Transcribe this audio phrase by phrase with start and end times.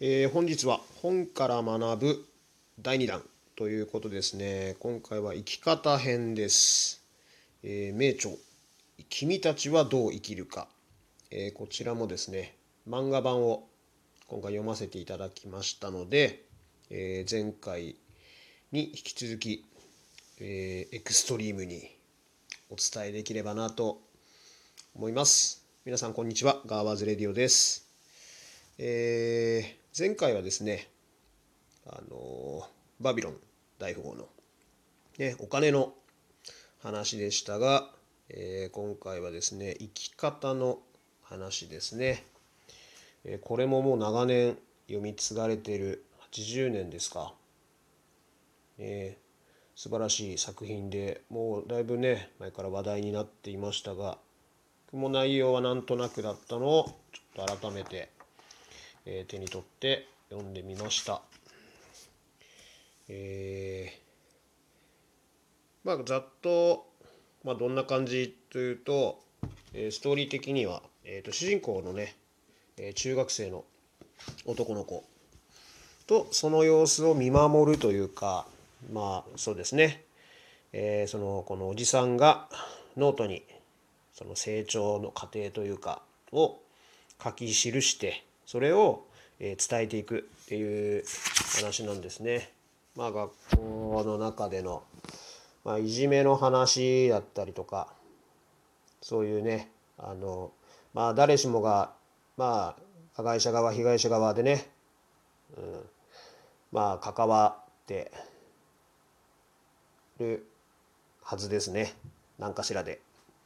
[0.00, 2.24] えー、本日は本から学ぶ
[2.78, 3.20] 第2弾
[3.56, 4.76] ということですね。
[4.78, 7.02] 今回は生き方編です。
[7.64, 8.30] えー、名著、
[9.08, 10.68] 君たちはどう生きるか。
[11.32, 12.54] えー、こちらもですね、
[12.88, 13.66] 漫画版を
[14.28, 16.44] 今回読ませていただきましたので、
[16.90, 17.96] え、前回
[18.70, 19.64] に引き続き、
[20.38, 21.90] えエクストリームに
[22.70, 24.00] お伝えできればなと
[24.94, 25.66] 思います。
[25.84, 26.62] 皆さんこんにちは。
[26.66, 27.88] ガーワーズレディオです。
[28.78, 30.86] え、前回はですね、
[31.84, 32.62] あの
[33.00, 33.36] バビロン
[33.80, 34.28] 大富豪の、
[35.18, 35.92] ね、お金の
[36.80, 37.90] 話でしたが、
[38.28, 40.78] えー、今回はですね、生き方の
[41.24, 42.24] 話ですね。
[43.24, 44.56] えー、これももう長年
[44.86, 47.34] 読み継がれている80年ですか。
[48.78, 49.20] えー、
[49.74, 54.18] 素晴らしい作品でもうだいぶね前から話題になっていましたが
[54.92, 58.10] も内容はなんとなくだったのをちょっと改めて、
[59.10, 61.22] えー、手に取って読んでみました。
[63.08, 66.86] えー、まあざっと、
[67.42, 69.18] まあ、どんな感じというと、
[69.72, 72.16] えー、ストーリー的には、えーと、主人公のね、
[72.76, 73.64] えー、中学生の
[74.44, 75.04] 男の子
[76.06, 78.46] とその様子を見守るというか
[78.92, 80.02] まあそうですね、
[80.74, 82.48] えー、そのこのおじさんが
[82.98, 83.42] ノートに
[84.12, 86.58] その成長の過程というかを
[87.22, 89.04] 書き記してそれを
[89.38, 91.04] 伝えていくっていう
[91.56, 92.50] 話なんですね。
[92.96, 94.82] まあ学校の中での、
[95.66, 97.92] まあ、いじめの話だったりとか
[99.02, 100.50] そういうねあの
[100.94, 101.92] まあ誰しもが
[102.38, 102.82] まあ
[103.16, 104.66] 加害者側被害者側でね、
[105.58, 105.80] うん、
[106.72, 108.10] まあ関わって
[110.18, 110.48] る
[111.22, 111.92] はずですね
[112.38, 113.02] 何かしらで。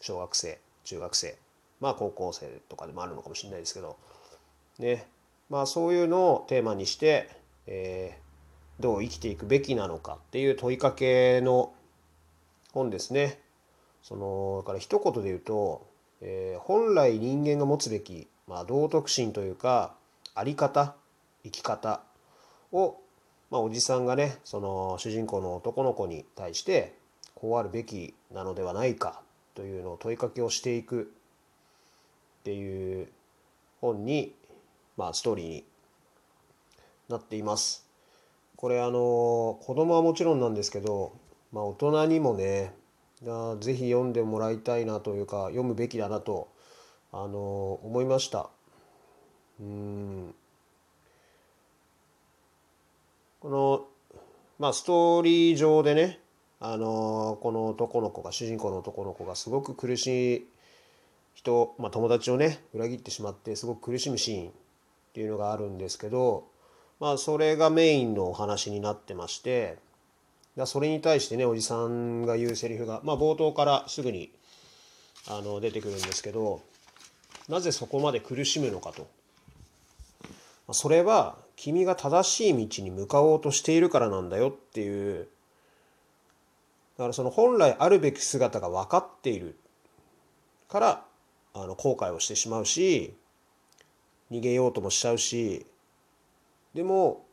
[0.00, 1.34] 小学生中学生
[1.80, 3.96] まあ高校生とかでもあるのかもしれないですけど
[4.78, 5.06] ね
[5.50, 7.28] まあそういうのをテーマにして、
[7.66, 11.72] えー、どう生きていくべきなのかっていう問いかけの
[12.72, 13.40] 本ですね。
[14.02, 15.86] そのだから一言で言うと、
[16.20, 19.94] えー、本来人間が持つべき、まあ、道徳心というか
[20.34, 20.94] あり方
[21.42, 22.00] 生き方
[22.72, 22.98] を、
[23.50, 26.94] まあ、おじさんがねその主人公の男の子に対して
[27.34, 29.22] こうあるべきなのではないか
[29.54, 31.12] というのを問いかけをしていく
[32.40, 33.08] っていう
[33.80, 34.34] 本に、
[34.96, 35.64] まあ、ストーリーに
[37.08, 37.86] なっています。
[38.56, 41.12] これあの子供はもちろんなんですけど、
[41.52, 42.72] まあ、大人にもね
[43.60, 46.48] ぜひ読んでもらいたいなというか読むべきだなと
[47.12, 48.48] あの思いました。
[49.60, 50.34] うん
[53.40, 53.84] この
[54.58, 56.20] まあストーリー上でね
[56.60, 60.46] あのこの男の子が主人公の男の子がすごく苦しい
[61.34, 64.52] 人、まあ、友達をね裏切ってしまってすごく苦しむシーン
[65.14, 66.48] っていうのがあるんですけど、
[66.98, 69.78] まあ、それがメインのお話になってまして
[70.66, 74.32] それに対してねおじさんが言うセリフが、まあ、冒頭からすぐに
[75.28, 76.62] あの出てくるんですけど
[77.48, 79.06] なぜそこまで苦しむのかと。
[80.72, 85.28] それは君が正しい道に向かおうとしているからなんだよっていう
[86.96, 89.58] だからその本来あるべき姿が分かっている
[90.68, 91.04] から
[91.52, 93.14] あの後悔をしてしまうし
[94.34, 95.64] 逃げようともしちゃうし
[96.74, 97.24] でも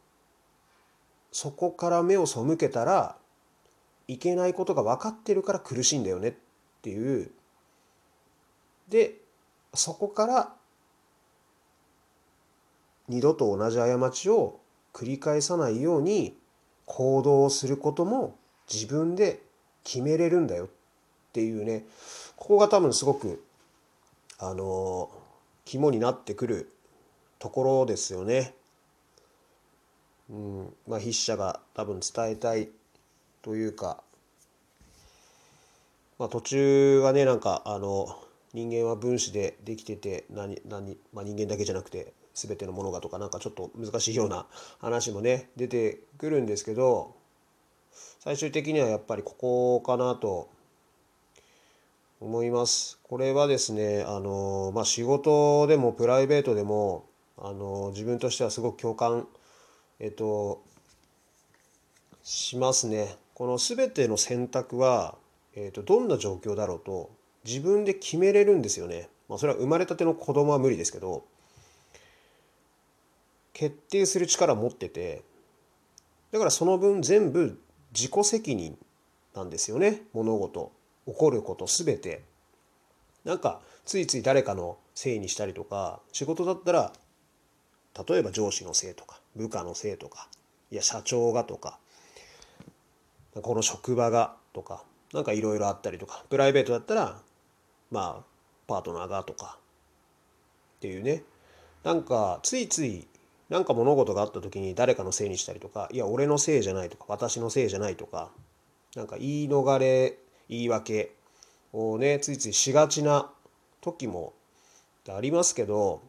[1.32, 3.16] そこから目を背けたら
[4.08, 6.34] いけないことが分かってるから苦しいんだよねっ
[6.82, 7.32] ていう。
[8.90, 9.16] で
[9.74, 10.54] そこから
[13.08, 14.60] 二度と同じ過ちを
[14.94, 16.38] 繰り返さないように
[16.86, 18.36] 行動をすることも
[18.72, 19.42] 自分で
[19.84, 20.68] 決めれるんだよっ
[21.32, 21.86] ていうね。
[22.36, 23.44] ここが多分すごく
[24.38, 25.10] あの
[25.64, 26.70] 肝になってくる
[27.42, 28.54] ところですよね。
[30.30, 32.70] うんまあ、筆者が多分伝えたい
[33.42, 34.02] というか、
[36.18, 38.18] まあ、途中はねなんかあの
[38.54, 44.46] 人間は分子でできてて何何、まあ、人間だけじゃなくて全てのものがとかなんかちょっと難しいような
[44.80, 47.14] 話もね出てくるんですけど
[48.20, 50.48] 最終的にはやっぱりここかなと
[52.22, 53.00] 思います。
[53.02, 57.06] これはですね、あの、まあ、仕事でもプライベートでも、
[57.42, 59.28] あの、自分としてはすごく共感、
[60.00, 60.64] えっと、
[62.24, 63.16] しますね。
[63.34, 65.16] この全ての選択は、
[65.56, 67.10] えっと、どんな状況だろうと
[67.44, 69.10] 自分で決めれるんですよね。
[69.28, 71.26] まあ、それは生まれたての子供は無理ですけど、
[73.54, 75.24] 決定する力を持ってて、
[76.32, 77.60] だからその分全部
[77.94, 78.78] 自己責任
[79.36, 80.72] なんですよね物事
[81.06, 82.24] 起こること全て
[83.24, 86.94] なんかついつい誰かのせいにしたりとか仕事だったら
[88.08, 90.28] 例えば上司のせいとか部下のせいとか
[90.72, 91.78] いや社長がとか
[93.42, 94.84] この職場がとか
[95.14, 97.20] なんかいろいろあったりとかプライベートだったら
[97.90, 98.24] まあ
[98.68, 99.58] パートナーがとか
[100.78, 101.24] っていうね。
[101.84, 103.08] なんかついつい
[103.50, 108.30] なんか物事があった時に誰かのせいにしたりとかいや俺のせいじゃないとか私のせいじゃないとか
[108.96, 110.18] なんか言い逃れ
[110.48, 111.16] 言い訳
[111.74, 113.32] をねついついしがちな
[113.82, 114.34] 時も
[115.10, 116.04] ありますけど、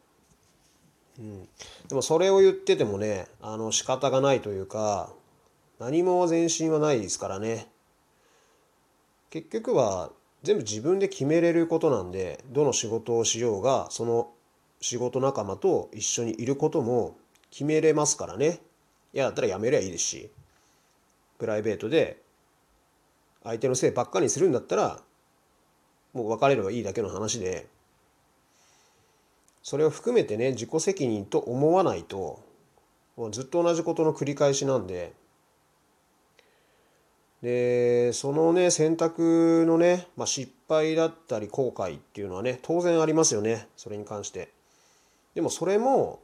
[1.18, 1.48] うん、
[1.88, 5.10] でもそれを言っててもねあの仕方がないというか
[5.78, 7.68] 何も前進はないですからね。
[9.30, 10.10] 結局は
[10.42, 14.30] 全部自分で決めれることなんでどの仕事をしようがその
[14.80, 17.16] 仕事仲間と一緒にいることも
[17.50, 18.60] 決めれますからね。
[19.12, 20.30] 嫌だったらやめりゃいいですし
[21.38, 22.22] プライベートで
[23.44, 25.00] 相手のせいばっかりにするんだったら
[26.12, 27.66] もう別れればいいだけの話で
[29.62, 32.40] それを含めてね自己責任と思わないと
[33.16, 35.12] もうずっと同じことの繰り返しなんで。
[37.42, 44.48] でそのね選択のね、まあ、失敗だったり後悔っていうのはね当然ありますよねそれに関して。
[45.34, 46.20] でもそれも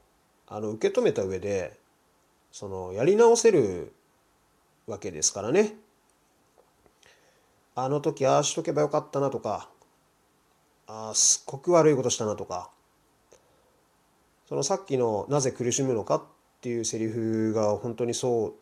[0.46, 1.76] あの受け止めた上で
[2.52, 3.92] そのやり直せる
[4.86, 5.74] わけですからね。
[7.74, 9.68] あの時ああしとけばよかったなとか
[10.86, 12.70] ああすっごく悪いことしたなとか
[14.48, 16.22] そのさっきの「なぜ苦しむのか」っ
[16.62, 18.54] ていうセリフが本当にそ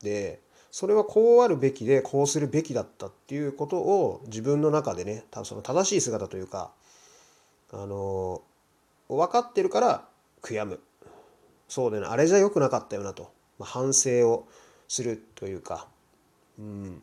[0.00, 0.40] うで
[0.70, 6.70] それはこうあるべきでこうするべきだったっていうことを自分の中でねその正しい姿というか
[7.72, 8.42] あの
[9.08, 10.08] 分かってるから
[10.40, 10.78] 悔やむ。
[11.66, 14.46] そうでねあれじゃ良くなかったよなと、まあ、反省を
[14.86, 15.88] するというか。
[16.60, 16.94] うん。
[16.94, 17.00] だ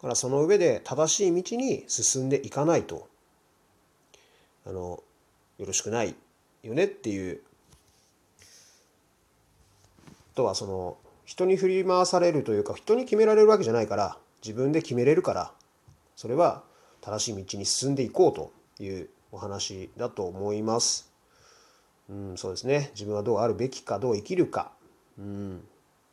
[0.00, 3.08] からその上で正しい道に進んでいかないと。
[4.66, 5.02] あの
[5.58, 6.14] よろしくない。
[6.64, 7.40] よねっていう。
[10.34, 15.52] とはその人に振り回されるというか人に決められるわけじゃないから自分で決めれるから
[16.16, 16.64] それは
[17.00, 18.52] 正しい道に進んでいこうと
[18.82, 21.10] いうお話だと思います。
[22.08, 22.90] うん、そうですね。
[22.94, 24.72] 自分はどうあるべきかどう生きるか、
[25.18, 25.64] うん、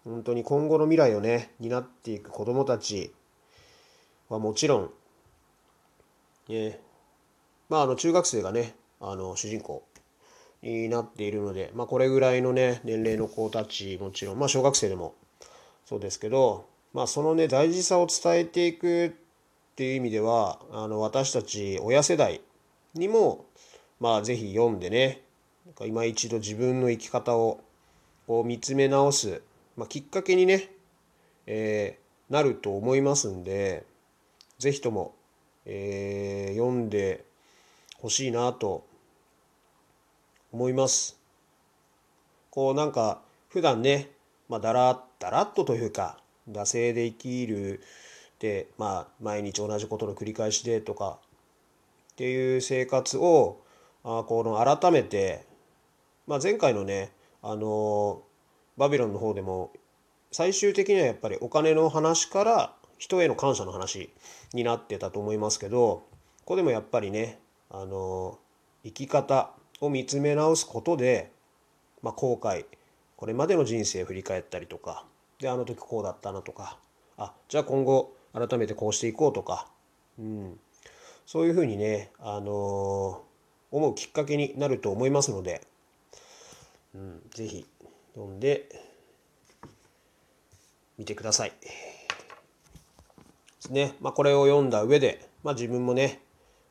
[0.03, 3.13] 本当に今後の未来をね担っていく子どもたち
[4.30, 4.89] はもちろん、
[6.50, 6.80] ね、
[7.69, 9.83] まああの中学生がねあの主人公
[10.62, 15.16] になっているので、まあ、これぐらいのね年齢の子たちもちろん、まあ、小学生でも
[15.86, 19.12] そうですけど、まあ、そのね大事さを伝えていくっ
[19.75, 22.42] ていう意味ではあの私たち親世代
[22.94, 23.46] にも
[24.00, 25.22] まあ是非読んでね
[25.86, 27.62] 今一度自分の生き方を
[28.28, 29.42] こう見つめ直す、
[29.78, 30.69] まあ、きっかけにね、
[31.48, 33.86] えー、なると思いますんで
[34.60, 35.16] 是非とも、
[35.66, 37.25] えー、読んで
[37.98, 38.86] ほしいなと
[40.51, 41.19] 思います。
[42.50, 44.12] こうなんか普段ね、
[44.50, 46.18] まあ、だらだらっとというか
[46.50, 47.81] 惰性で生きる
[48.39, 51.19] で、まあ、毎日同じことの繰り返しでとか
[52.13, 53.62] っていう生活を
[54.03, 55.45] あこの改めて、
[56.27, 57.12] まあ、前回のね
[57.42, 58.21] あの
[58.77, 59.71] バビロンの方でも
[60.31, 64.09] 最終的にはやっぱりお金の話から人への感謝の話
[64.53, 66.03] になってたと思いますけどこ
[66.45, 67.39] こでもやっぱりね
[67.69, 68.39] あの
[68.83, 69.51] 生き方
[69.81, 71.31] を見つめ直すことで、
[72.01, 72.66] まあ、後悔。
[73.18, 75.05] これまでの人生を振り返ったりとか。
[75.39, 76.77] であの時こうだったなとか。
[77.17, 79.67] あじゃあ今後改めてこうしていこうとか、
[80.17, 80.60] うん、
[81.25, 85.62] そういうふうにね、あのー、思うきっかけになると思いますので、
[86.96, 87.65] うん、ぜひ
[88.15, 88.70] 読んで
[90.98, 91.53] みてください。
[91.62, 91.70] で
[93.60, 93.96] すね。
[94.00, 96.22] まあ、これを読んだ上で、まあ、自分もね、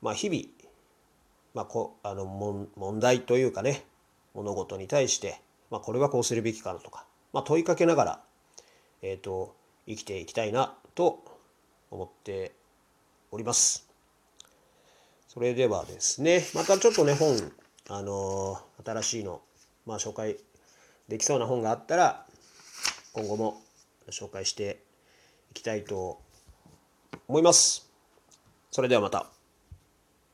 [0.02, 0.42] まあ、日々
[1.54, 3.84] まあ、こあの問題というかね
[4.34, 5.40] 物事に対して、
[5.70, 8.20] まあ、これはこうするべきかなとか、まあ、問いかけながら、
[9.02, 9.54] えーと、
[9.86, 11.24] 生きていきたいなと
[11.90, 12.52] 思って
[13.32, 13.88] おります。
[15.28, 17.36] それではですねまたちょっとね本
[17.88, 19.40] あのー、新しいの、
[19.86, 20.36] まあ、紹介
[21.08, 22.26] できそうな本があったら
[23.12, 23.62] 今後も
[24.10, 24.80] 紹介して
[25.50, 26.20] いきたいと
[27.28, 27.88] 思います。
[28.70, 29.39] それではまた。